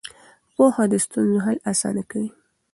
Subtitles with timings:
[0.55, 2.29] پوهه د ستونزو حل اسانه کوي.